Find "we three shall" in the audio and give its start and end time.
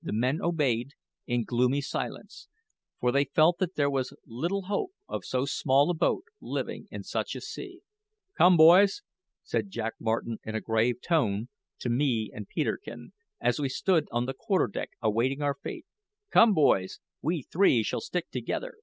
17.20-18.00